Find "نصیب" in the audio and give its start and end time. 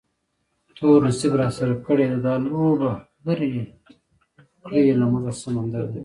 1.07-1.33